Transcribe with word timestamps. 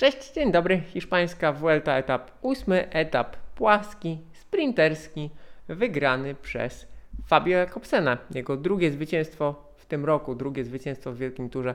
Cześć, 0.00 0.32
dzień 0.32 0.52
dobry. 0.52 0.80
Hiszpańska 0.80 1.52
Vuelta 1.52 1.96
etap 1.96 2.30
ósmy, 2.42 2.90
etap 2.90 3.36
płaski, 3.36 4.18
sprinterski, 4.32 5.30
wygrany 5.68 6.34
przez 6.34 6.86
Fabio 7.26 7.58
Jakobsena. 7.58 8.18
Jego 8.34 8.56
drugie 8.56 8.90
zwycięstwo 8.90 9.72
w 9.76 9.86
tym 9.86 10.04
roku, 10.04 10.34
drugie 10.34 10.64
zwycięstwo 10.64 11.12
w 11.12 11.16
Wielkim 11.16 11.50
Turze 11.50 11.74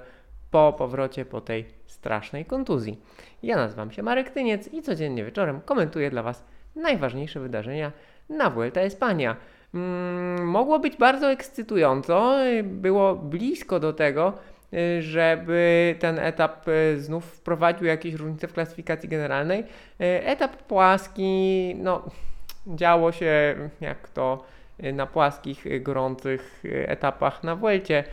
po 0.52 0.74
powrocie 0.78 1.26
po 1.26 1.42
tej 1.42 1.66
strasznej 1.86 2.46
kontuzji. 2.46 3.02
Ja 3.44 3.56
nazywam 3.56 3.92
się 3.92 4.04
Marek 4.04 4.30
Tyniec 4.30 4.74
i 4.74 4.82
codziennie 4.82 5.26
wieczorem 5.26 5.62
komentuję 5.62 6.10
dla 6.10 6.24
Was 6.24 6.44
najważniejsze 6.76 7.40
wydarzenia 7.40 7.92
na 8.30 8.50
Vuelta 8.50 8.82
Espania. 8.82 9.36
Mm, 9.74 10.48
mogło 10.48 10.80
być 10.80 10.98
bardzo 10.98 11.32
ekscytująco, 11.32 12.36
było 12.64 13.16
blisko 13.16 13.80
do 13.80 13.94
tego, 13.94 14.34
żeby 15.00 15.96
ten 16.00 16.20
etap 16.20 16.68
y, 16.68 17.02
znów 17.02 17.26
wprowadził 17.26 17.88
jakieś 17.88 18.14
różnice 18.14 18.48
w 18.48 18.54
klasyfikacji 18.54 19.10
generalnej. 19.10 19.60
Y, 19.60 19.66
etap 20.26 20.56
płaski, 20.56 21.76
no, 21.78 22.04
działo 22.68 23.12
się 23.12 23.56
jak 23.82 24.10
to 24.10 24.44
na 24.94 25.06
płaskich, 25.08 25.84
gorących 25.84 26.64
etapach 26.86 27.44
na 27.44 27.56
Vuelcie. 27.56 28.04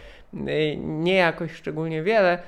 Nie 0.76 1.14
jakoś 1.14 1.52
szczególnie 1.52 2.02
wiele. 2.02 2.38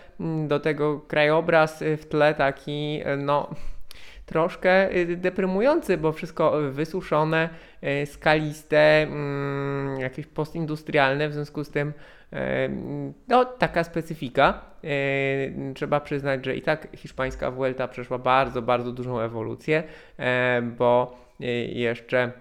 Do 0.47 0.61
tego 0.61 1.01
krajobraz 1.01 1.85
w 1.99 2.07
tle 2.07 2.35
taki, 2.35 3.03
no, 3.19 3.51
troszkę 4.27 4.89
deprymujący, 5.17 5.97
bo 5.97 6.13
wszystko 6.13 6.53
wysuszone, 6.71 7.49
skaliste, 8.05 9.03
mm, 9.03 10.01
jakieś 10.01 10.27
postindustrialne, 10.27 11.29
w 11.29 11.33
związku 11.33 11.65
z 11.65 11.71
tym 11.71 11.93
no, 13.29 13.45
taka 13.45 13.85
specyfika. 13.85 14.61
Trzeba 15.75 16.01
przyznać, 16.01 16.45
że 16.45 16.57
i 16.57 16.63
tak 16.63 16.89
hiszpańska 16.97 17.51
Vuelta 17.51 17.89
przeszła 17.89 18.19
bardzo, 18.19 18.63
bardzo 18.63 18.93
dużą 18.93 19.21
ewolucję, 19.21 19.83
bo 20.79 21.17
e, 21.41 21.47
jeszcze 21.65 22.33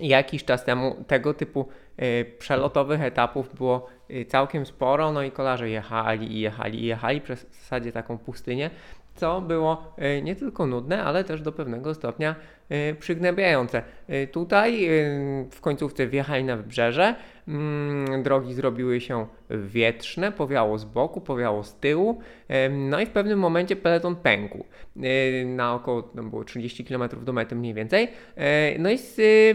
jakiś 0.00 0.44
czas 0.44 0.64
temu 0.64 1.04
tego 1.06 1.34
typu 1.34 1.68
e, 1.96 2.24
przelotowych 2.24 3.02
etapów 3.02 3.54
było 3.54 3.86
e, 4.10 4.24
całkiem 4.24 4.66
sporo, 4.66 5.12
no 5.12 5.22
i 5.22 5.30
kolarze 5.30 5.70
jechali 5.70 6.32
i 6.32 6.40
jechali 6.40 6.82
i 6.82 6.86
jechali 6.86 7.20
przez 7.20 7.44
w 7.44 7.54
zasadzie 7.54 7.92
taką 7.92 8.18
pustynię, 8.18 8.70
co 9.18 9.40
było 9.40 9.94
e, 9.96 10.22
nie 10.22 10.36
tylko 10.36 10.66
nudne, 10.66 11.04
ale 11.04 11.24
też 11.24 11.42
do 11.42 11.52
pewnego 11.52 11.94
stopnia 11.94 12.34
e, 12.68 12.94
przygnębiające. 12.94 13.82
E, 14.08 14.26
tutaj 14.26 14.88
w 15.50 15.60
końcówce 15.60 16.06
wjechali 16.06 16.44
na 16.44 16.56
wybrzeże, 16.56 17.14
mm, 17.48 18.22
drogi 18.22 18.54
zrobiły 18.54 19.00
się 19.00 19.26
wietrzne, 19.50 20.32
powiało 20.32 20.78
z 20.78 20.84
boku, 20.84 21.20
powiało 21.20 21.64
z 21.64 21.76
tyłu, 21.76 22.20
no 22.70 23.00
i 23.00 23.06
w 23.06 23.10
pewnym 23.10 23.38
momencie 23.38 23.76
peleton 23.76 24.16
pękł. 24.16 24.64
Na 25.46 25.74
około 25.74 26.10
było 26.14 26.44
30 26.44 26.84
km 26.84 27.02
do 27.24 27.32
mety 27.32 27.54
mniej 27.54 27.74
więcej. 27.74 28.08
No 28.78 28.90
i 28.90 28.98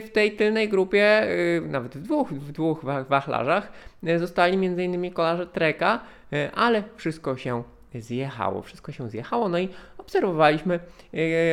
w 0.05 0.09
tej 0.13 0.31
tylnej 0.31 0.69
grupie, 0.69 1.27
nawet 1.61 1.97
w 1.97 2.01
dwóch, 2.01 2.33
w 2.33 2.51
dwóch 2.51 2.85
wachlarzach, 3.09 3.71
zostali 4.17 4.65
m.in. 4.65 5.11
kolarze 5.11 5.47
Treka, 5.47 5.99
ale 6.53 6.83
wszystko 6.97 7.37
się 7.37 7.63
zjechało, 7.95 8.61
wszystko 8.61 8.91
się 8.91 9.09
zjechało, 9.09 9.49
no 9.49 9.59
i 9.59 9.69
obserwowaliśmy 9.97 10.79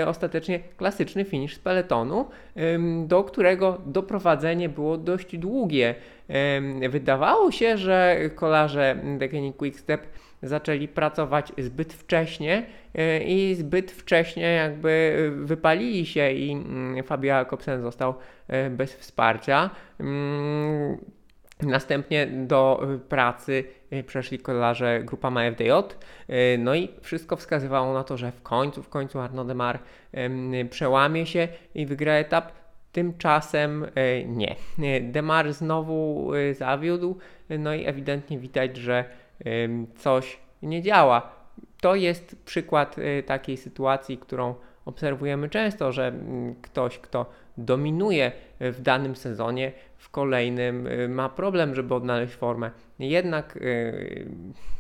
e, 0.01 0.09
ostatecznie 0.09 0.61
klasyczny 0.77 1.25
finish 1.25 1.57
z 1.57 1.59
peletonu, 1.59 2.27
do 3.07 3.25
którego 3.25 3.81
doprowadzenie 3.87 4.69
było 4.69 4.97
dość 4.97 5.37
długie. 5.37 5.95
wydawało 6.89 7.51
się, 7.51 7.77
że 7.77 8.17
kolarze 8.35 8.97
Deceuninck 9.19 9.57
Quickstep 9.57 10.07
zaczęli 10.43 10.89
pracować 10.89 11.53
zbyt 11.59 11.93
wcześnie 11.93 12.67
e, 12.95 13.23
i 13.23 13.55
zbyt 13.55 13.91
wcześnie 13.91 14.53
jakby 14.53 15.33
wypalili 15.37 16.07
się 16.07 16.31
i 16.31 16.53
mm, 16.53 17.05
Fabio 17.05 17.35
Jakobsen 17.35 17.83
został 17.83 18.15
e, 18.49 18.71
bez 18.71 18.95
wsparcia. 18.95 19.71
Następnie 21.63 22.27
do 22.27 22.81
y, 22.95 22.99
pracy 22.99 23.65
y, 23.93 24.05
przeszli 24.05 24.39
kolarze 24.39 25.01
grupa 25.05 25.31
MFDJ, 25.31 25.71
y, 26.31 26.59
no 26.59 26.75
i 26.75 26.89
wszystko 27.01 27.37
wskazywało 27.37 27.95
na 27.95 28.05
to, 28.05 28.17
że 28.17 28.33
w 28.33 28.43
końcu, 28.43 28.83
w 28.83 28.89
końcu 28.89 29.21
Arnaud 29.21 29.49
Demar 29.49 29.79
przełamie 30.71 31.27
się 31.27 31.49
i 31.75 31.87
wygra 31.87 32.13
etap. 32.13 32.53
Tymczasem 32.93 33.87
nie. 34.27 34.57
Demar 35.01 35.53
znowu 35.53 36.31
zawiódł, 36.53 37.19
no 37.59 37.75
i 37.75 37.87
ewidentnie 37.87 38.39
widać, 38.39 38.77
że 38.77 39.05
coś 39.97 40.39
nie 40.63 40.83
działa. 40.83 41.33
To 41.81 41.95
jest 41.95 42.45
przykład 42.45 42.97
takiej 43.27 43.57
sytuacji, 43.57 44.19
którą 44.19 44.55
obserwujemy 44.85 45.49
często, 45.49 45.93
że 45.93 46.07
mm, 46.07 46.55
ktoś, 46.63 46.99
kto 46.99 47.27
dominuje 47.65 48.33
w 48.61 48.81
danym 48.83 49.17
sezonie, 49.17 49.73
w 50.01 50.11
kolejnym 50.11 50.87
y, 50.87 51.09
ma 51.09 51.29
problem, 51.29 51.75
żeby 51.75 51.95
odnaleźć 51.95 52.35
formę. 52.35 52.71
Jednak 52.99 53.57
y, 53.57 54.27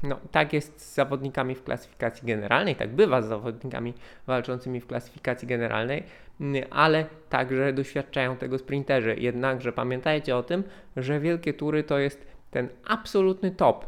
no, 0.03 0.21
tak 0.31 0.53
jest 0.53 0.81
z 0.81 0.95
zawodnikami 0.95 1.55
w 1.55 1.65
klasyfikacji 1.65 2.27
generalnej, 2.27 2.77
tak 2.77 2.91
bywa 2.91 3.23
z 3.23 3.27
zawodnikami 3.27 3.95
walczącymi 4.27 4.81
w 4.81 4.87
klasyfikacji 4.87 5.49
generalnej, 5.49 6.03
y, 6.41 6.71
ale 6.71 7.05
także 7.29 7.73
doświadczają 7.73 8.37
tego 8.37 8.59
sprinterzy. 8.59 9.17
Jednakże 9.19 9.73
pamiętajcie 9.73 10.37
o 10.37 10.43
tym, 10.43 10.65
że 10.97 11.21
wielkie 11.21 11.55
tury 11.55 11.85
to 11.85 11.99
jest 11.99 12.27
ten 12.51 12.69
absolutny 12.85 13.51
top. 13.51 13.87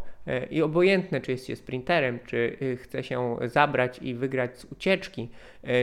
I 0.50 0.62
obojętne, 0.62 1.20
czy 1.20 1.32
jest 1.32 1.46
się 1.46 1.56
sprinterem, 1.56 2.18
czy 2.26 2.56
chce 2.82 3.02
się 3.02 3.36
zabrać 3.44 3.98
i 4.02 4.14
wygrać 4.14 4.58
z 4.58 4.64
ucieczki, 4.64 5.28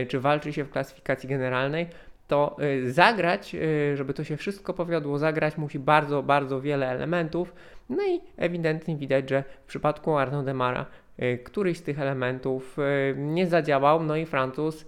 czy 0.08 0.20
walczy 0.20 0.52
się 0.52 0.64
w 0.64 0.70
klasyfikacji 0.70 1.28
generalnej, 1.28 1.86
to 2.30 2.56
y, 2.62 2.92
zagrać, 2.92 3.54
y, 3.54 3.96
żeby 3.96 4.14
to 4.14 4.24
się 4.24 4.36
wszystko 4.36 4.74
powiodło, 4.74 5.18
zagrać 5.18 5.56
musi 5.56 5.78
bardzo, 5.78 6.22
bardzo 6.22 6.60
wiele 6.60 6.88
elementów. 6.88 7.54
No 7.88 8.06
i 8.06 8.20
ewidentnie 8.36 8.96
widać, 8.96 9.30
że 9.30 9.44
w 9.64 9.66
przypadku 9.66 10.16
Arnaud 10.16 10.44
Demara 10.44 10.86
y, 11.22 11.38
któryś 11.44 11.78
z 11.78 11.82
tych 11.82 12.00
elementów 12.00 12.76
nie 13.16 13.46
zadziałał, 13.46 14.02
no 14.02 14.16
i 14.16 14.26
Francuz 14.26 14.86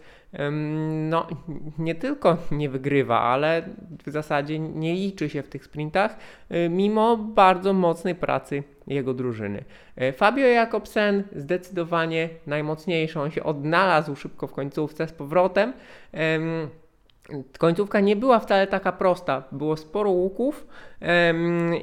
no, 1.10 1.26
nie 1.78 1.94
tylko 1.94 2.36
nie 2.50 2.68
wygrywa, 2.68 3.20
ale 3.20 3.62
w 4.06 4.10
zasadzie 4.10 4.58
nie 4.58 4.94
liczy 4.94 5.30
się 5.30 5.42
w 5.42 5.48
tych 5.48 5.64
sprintach, 5.64 6.16
mimo 6.70 7.16
bardzo 7.16 7.72
mocnej 7.72 8.14
pracy 8.14 8.62
jego 8.86 9.14
drużyny. 9.14 9.64
Fabio 10.16 10.46
Jakobsen 10.46 11.24
zdecydowanie 11.36 12.28
najmocniejszy, 12.46 13.20
on 13.20 13.30
się 13.30 13.44
odnalazł 13.44 14.16
szybko 14.16 14.46
w 14.46 14.52
końcówce 14.52 15.08
z 15.08 15.12
powrotem. 15.12 15.72
Końcówka 17.58 18.00
nie 18.00 18.16
była 18.16 18.38
wcale 18.38 18.66
taka 18.66 18.92
prosta. 18.92 19.42
Było 19.52 19.76
sporo 19.76 20.10
łuków 20.10 20.66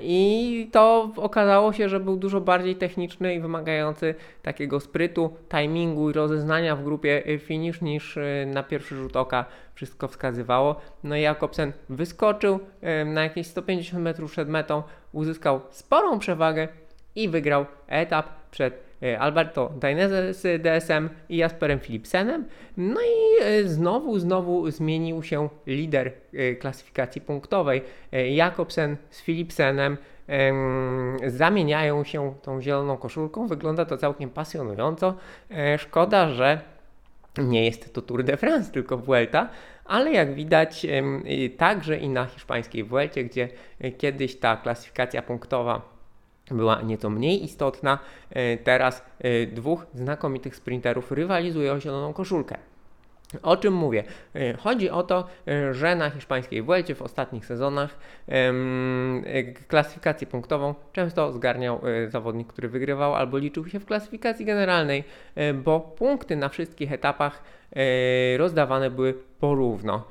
i 0.02 0.70
to 0.72 1.12
okazało 1.16 1.74
się, 1.74 1.90
że 1.90 2.00
był 2.00 2.18
dużo 2.18 2.42
bardziej 2.42 2.76
techniczny 2.76 3.36
i 3.36 3.40
wymagający 3.40 4.16
takiego 4.42 4.80
sprytu, 4.80 5.34
timingu 5.50 6.10
i 6.10 6.14
rozeznania 6.14 6.76
w 6.76 6.84
grupie 6.84 7.40
finish 7.40 7.82
niż 7.82 8.18
y, 8.18 8.48
na 8.54 8.64
pierwszy 8.64 8.96
rzut 8.96 9.16
oka 9.16 9.46
wszystko 9.76 10.08
wskazywało. 10.08 10.76
No 11.04 11.16
i 11.16 11.22
Jakobsen 11.22 11.74
wyskoczył 11.90 12.60
na 13.06 13.24
jakieś 13.24 13.48
150 13.48 14.04
metrów 14.04 14.32
przed 14.32 14.50
metą, 14.50 14.84
uzyskał 15.12 15.62
sporą 15.72 16.20
przewagę 16.20 16.68
i 17.16 17.30
wygrał 17.30 17.66
etap 17.88 18.30
przed 18.52 18.90
E, 19.04 19.20
Alberto 19.20 19.72
Dainese 19.80 20.34
z 20.34 20.62
DSM 20.62 21.10
i 21.30 21.38
Jasperem 21.38 21.80
Philipsenem. 21.80 22.46
No 22.78 23.02
i 23.02 23.44
e, 23.44 23.68
znowu, 23.68 24.20
znowu 24.20 24.72
zmienił 24.72 25.24
się 25.24 25.50
lider 25.68 26.12
e, 26.34 26.56
klasyfikacji 26.56 27.22
punktowej. 27.22 27.82
Jakobsen 28.32 28.98
z 29.10 29.22
Philipsenem 29.22 29.98
zamieniają 31.28 32.04
się 32.04 32.34
tą 32.42 32.62
zieloną 32.62 32.98
koszulką. 32.98 33.48
Wygląda 33.48 33.86
to 33.86 33.98
całkiem 33.98 34.30
pasjonująco. 34.30 35.16
Szkoda, 35.78 36.30
że 36.30 36.62
nie 37.38 37.66
jest 37.66 37.94
to 37.94 38.02
Tour 38.02 38.24
de 38.24 38.38
France, 38.38 38.72
tylko 38.72 38.98
Vuelta, 38.98 39.50
ale 39.86 40.12
jak 40.12 40.34
widać 40.34 40.86
także 41.58 41.98
i 41.98 42.10
na 42.10 42.26
hiszpańskiej 42.26 42.84
Vuelcie, 42.84 43.24
gdzie 43.24 43.50
kiedyś 43.98 44.40
ta 44.40 44.58
klasyfikacja 44.58 45.22
punktowa 45.22 45.99
była 46.52 46.82
nieco 46.82 47.10
mniej 47.10 47.44
istotna. 47.44 48.00
E, 48.30 48.58
teraz 48.58 49.04
e, 49.20 49.46
dwóch 49.46 49.86
znakomitych 49.94 50.56
sprinterów 50.56 51.12
rywalizuje 51.12 51.74
o 51.74 51.80
zieloną 51.80 52.14
koszulkę. 52.14 52.58
O 53.44 53.58
czym 53.58 53.74
mówię? 53.74 54.04
E, 54.36 54.54
chodzi 54.54 54.90
o 54.90 55.04
to, 55.04 55.28
że 55.72 55.96
na 55.96 56.10
hiszpańskiej 56.10 56.62
Vuelcie 56.62 56.96
w 56.96 57.02
ostatnich 57.02 57.46
sezonach 57.46 57.98
klasyfikację 59.68 60.28
punktową 60.28 60.76
często 60.94 61.32
zgarniał 61.34 61.82
zawodnik, 62.08 62.48
który 62.48 62.70
wygrywał 62.70 63.16
albo 63.16 63.38
liczył 63.38 63.68
się 63.68 63.80
w 63.80 63.86
klasyfikacji 63.86 64.46
generalnej, 64.46 65.04
bo 65.64 65.80
punkty 65.80 66.36
na 66.36 66.50
wszystkich 66.50 66.92
etapach 66.92 67.44
rozdawane 68.38 68.92
były 68.92 69.14
porówno. 69.40 70.04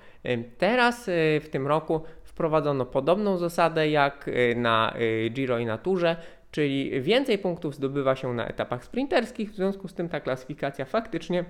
Teraz 0.58 1.04
w 1.40 1.46
tym 1.50 1.66
roku 1.66 2.00
wprowadzono 2.38 2.86
podobną 2.86 3.36
zasadę 3.36 3.90
jak 3.90 4.28
y, 4.28 4.54
na 4.56 4.94
y, 5.00 5.30
Giro 5.30 5.58
i 5.58 5.66
na 5.66 5.78
Turze, 5.78 6.16
czyli 6.50 7.02
więcej 7.02 7.38
punktów 7.38 7.74
zdobywa 7.74 8.16
się 8.16 8.34
na 8.34 8.46
etapach 8.46 8.84
sprinterskich, 8.84 9.50
w 9.50 9.54
związku 9.54 9.88
z 9.88 9.94
tym 9.94 10.08
ta 10.08 10.20
klasyfikacja 10.20 10.84
faktycznie 10.84 11.44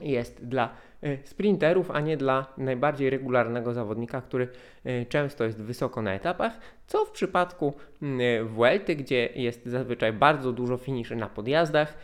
jest 0.00 0.46
dla 0.46 0.68
e, 1.02 1.18
sprinterów, 1.24 1.90
a 1.90 2.00
nie 2.00 2.16
dla 2.16 2.46
najbardziej 2.58 3.10
regularnego 3.10 3.72
zawodnika, 3.72 4.20
który 4.20 4.48
często 5.08 5.44
jest 5.44 5.62
wysoko 5.62 6.02
na 6.02 6.14
etapach, 6.14 6.58
co 6.86 7.04
w 7.04 7.10
przypadku 7.10 7.74
Vuelty, 8.44 8.96
gdzie 8.96 9.28
jest 9.34 9.66
zazwyczaj 9.66 10.12
bardzo 10.12 10.52
dużo 10.52 10.76
finiszy 10.76 11.16
na 11.16 11.28
podjazdach, 11.28 11.94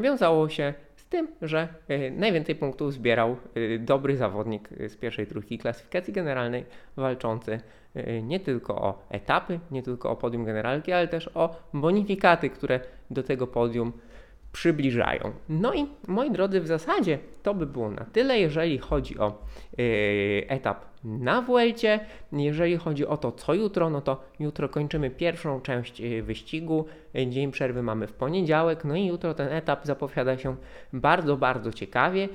wiązało 0.00 0.48
się 0.48 0.74
tym, 1.12 1.28
że 1.42 1.68
e, 1.88 2.10
najwięcej 2.10 2.54
punktów 2.54 2.92
zbierał 2.92 3.36
dobry 3.78 4.16
zawodnik 4.16 4.68
z 4.88 4.96
pierwszej 4.96 5.26
trójki 5.26 5.58
klasyfikacji 5.58 6.12
generalnej, 6.12 6.64
walczący 6.96 7.60
nie 8.22 8.40
tylko 8.40 8.82
o 8.82 9.06
etapy, 9.10 9.60
nie 9.70 9.82
tylko 9.82 10.10
o 10.10 10.16
podium 10.16 10.44
generalki, 10.44 10.92
ale 10.92 11.08
też 11.08 11.30
o 11.34 11.56
bonifikaty, 11.72 12.50
które 12.50 12.80
do 13.10 13.22
tego 13.22 13.46
podium 13.46 13.92
przybliżają. 14.52 15.32
No 15.48 15.74
i 15.74 15.86
moi 16.08 16.30
drodzy, 16.30 16.60
w 16.60 16.66
zasadzie 16.66 17.18
to 17.42 17.54
by 17.54 17.66
było 17.66 17.90
na 17.90 18.04
tyle, 18.04 18.38
jeżeli 18.38 18.78
chodzi 18.78 19.18
o 19.18 19.44
etap 20.48 20.91
na 21.04 21.42
Vuelcie. 21.42 22.00
Jeżeli 22.32 22.76
chodzi 22.76 23.06
o 23.06 23.16
to, 23.16 23.32
co 23.32 23.54
jutro, 23.54 23.90
no 23.90 24.00
to 24.00 24.24
jutro 24.40 24.68
kończymy 24.68 25.10
pierwszą 25.10 25.60
część 25.60 26.00
yy, 26.00 26.22
wyścigu. 26.22 26.84
Dzień 27.26 27.50
przerwy 27.50 27.82
mamy 27.82 28.06
w 28.06 28.12
poniedziałek, 28.12 28.84
no 28.84 28.96
i 28.96 29.06
jutro 29.06 29.34
ten 29.34 29.48
etap 29.48 29.86
zapowiada 29.86 30.38
się 30.38 30.56
bardzo, 30.92 31.36
bardzo 31.36 31.72
ciekawie. 31.72 32.28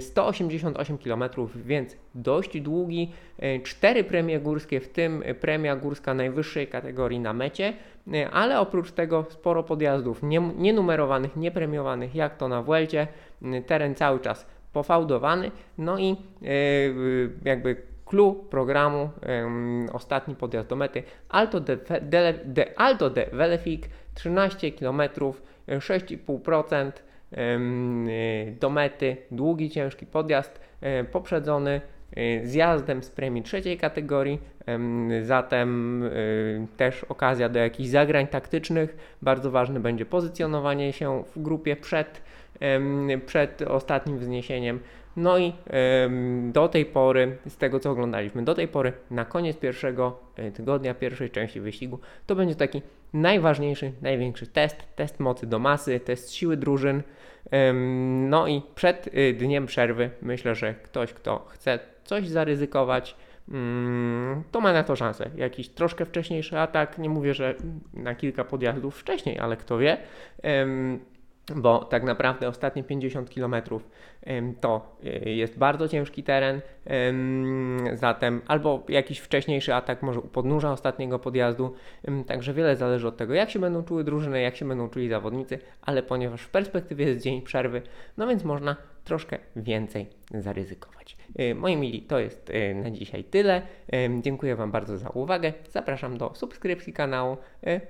188 0.00 0.98
km, 0.98 1.24
więc 1.56 1.96
dość 2.14 2.60
długi. 2.60 3.12
Yy, 3.38 3.60
cztery 3.60 4.04
premie 4.04 4.40
górskie, 4.40 4.80
w 4.80 4.88
tym 4.88 5.22
premia 5.40 5.76
górska 5.76 6.14
najwyższej 6.14 6.66
kategorii 6.66 7.20
na 7.20 7.32
mecie, 7.32 7.72
yy, 8.06 8.30
ale 8.30 8.60
oprócz 8.60 8.92
tego 8.92 9.26
sporo 9.30 9.62
podjazdów 9.62 10.22
nienumerowanych, 10.56 11.36
niepremiowanych, 11.36 12.14
jak 12.14 12.36
to 12.36 12.48
na 12.48 12.62
Vuelcie. 12.62 13.06
Teren 13.66 13.94
cały 13.94 14.20
czas 14.20 14.46
pofałdowany, 14.72 15.50
no 15.78 15.98
i 15.98 16.16
jakby 17.44 17.76
clue 18.06 18.34
programu, 18.50 19.10
ostatni 19.92 20.34
podjazd 20.34 20.68
do 20.68 20.76
mety, 20.76 21.02
Alto 21.28 21.60
de, 21.60 21.76
de, 22.02 22.34
de, 22.44 22.78
Alto 22.78 23.10
de 23.10 23.26
Velefik, 23.32 23.88
13 24.14 24.72
km, 24.72 25.02
6,5% 25.68 26.92
do 28.60 28.70
mety, 28.70 29.16
długi, 29.30 29.70
ciężki 29.70 30.06
podjazd, 30.06 30.60
poprzedzony 31.12 31.80
zjazdem 32.44 33.02
z 33.02 33.10
premii 33.10 33.42
trzeciej 33.42 33.78
kategorii, 33.78 34.38
zatem 35.22 36.02
też 36.76 37.04
okazja 37.04 37.48
do 37.48 37.58
jakichś 37.58 37.88
zagrań 37.88 38.26
taktycznych. 38.26 39.16
Bardzo 39.22 39.50
ważne 39.50 39.80
będzie 39.80 40.06
pozycjonowanie 40.06 40.92
się 40.92 41.24
w 41.34 41.42
grupie 41.42 41.76
przed, 41.76 42.22
przed 43.26 43.62
ostatnim 43.62 44.18
wzniesieniem. 44.18 44.80
No 45.16 45.38
i 45.38 45.52
do 46.52 46.68
tej 46.68 46.86
pory, 46.86 47.38
z 47.48 47.56
tego 47.56 47.80
co 47.80 47.90
oglądaliśmy, 47.90 48.44
do 48.44 48.54
tej 48.54 48.68
pory 48.68 48.92
na 49.10 49.24
koniec 49.24 49.56
pierwszego 49.56 50.18
e, 50.36 50.50
tygodnia, 50.50 50.94
pierwszej 50.94 51.30
części 51.30 51.60
wyścigu, 51.60 51.98
to 52.26 52.36
będzie 52.36 52.54
taki 52.54 52.82
najważniejszy, 53.12 53.92
największy 54.02 54.46
test, 54.46 54.76
test 54.96 55.20
mocy 55.20 55.46
do 55.46 55.58
masy, 55.58 56.00
test 56.00 56.32
siły 56.32 56.56
drużyn. 56.56 57.02
No 58.28 58.46
i 58.46 58.62
przed 58.74 59.08
e, 59.12 59.32
dniem 59.32 59.66
przerwy 59.66 60.10
myślę, 60.22 60.54
że 60.54 60.74
ktoś, 60.74 61.12
kto 61.12 61.44
chce 61.48 61.78
coś 62.04 62.28
zaryzykować, 62.28 63.16
mm, 63.48 64.42
to 64.50 64.60
ma 64.60 64.72
na 64.72 64.84
to 64.84 64.96
szansę. 64.96 65.30
Jakiś 65.36 65.68
troszkę 65.68 66.04
wcześniejszy 66.04 66.58
atak, 66.58 66.98
nie 66.98 67.08
mówię, 67.08 67.34
że 67.34 67.54
na 67.94 68.14
kilka 68.14 68.44
podjazdów 68.44 68.98
wcześniej, 68.98 69.38
ale 69.38 69.56
kto 69.56 69.78
wie 69.78 69.96
bo 71.56 71.84
tak 71.84 72.02
naprawdę 72.02 72.48
ostatnie 72.48 72.84
50 72.84 73.30
km 73.30 73.54
to 74.60 74.96
y, 75.04 75.30
jest 75.30 75.58
bardzo 75.58 75.88
ciężki 75.88 76.22
teren, 76.22 76.60
zatem 77.94 78.42
albo 78.46 78.82
jakiś 78.88 79.18
wcześniejszy 79.18 79.74
atak 79.74 80.02
może 80.02 80.20
u 80.20 80.28
podnóża 80.28 80.72
ostatniego 80.72 81.18
podjazdu, 81.18 81.74
także 82.26 82.54
wiele 82.54 82.76
zależy 82.76 83.08
od 83.08 83.16
tego, 83.16 83.34
jak 83.34 83.50
się 83.50 83.58
będą 83.58 83.82
czuły 83.82 84.04
drużyny, 84.04 84.40
jak 84.40 84.56
się 84.56 84.68
będą 84.68 84.88
czuli 84.88 85.08
zawodnicy, 85.08 85.58
ale 85.82 86.02
ponieważ 86.02 86.42
w 86.42 86.50
perspektywie 86.50 87.04
jest 87.04 87.22
dzień 87.22 87.42
przerwy, 87.42 87.82
no 88.16 88.26
więc 88.26 88.44
można 88.44 88.76
troszkę 89.04 89.38
więcej 89.56 90.06
zaryzykować. 90.34 91.16
Y, 91.40 91.54
moi 91.54 91.76
mili, 91.76 92.02
to 92.02 92.18
jest 92.18 92.50
y, 92.50 92.74
na 92.74 92.90
dzisiaj 92.90 93.24
tyle. 93.24 93.62
Dziękuję 94.20 94.56
Wam 94.56 94.70
bardzo 94.70 94.98
za 94.98 95.08
uwagę. 95.08 95.52
Zapraszam 95.70 96.18
do 96.18 96.34
subskrypcji 96.34 96.92
kanału, 96.92 97.36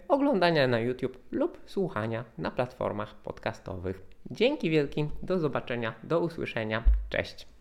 oglądania 0.09 0.69
na 0.69 0.81
YouTube 0.81 1.19
lub 1.31 1.61
słuchania 1.67 2.25
na 2.39 2.51
platformach 2.51 3.15
podcastowych. 3.15 4.11
Dzięki 4.31 4.71
wielkim, 4.71 5.11
do 5.23 5.39
zobaczenia, 5.39 5.95
do 6.03 6.21
usłyszenia. 6.21 6.85
Cześć. 7.09 7.47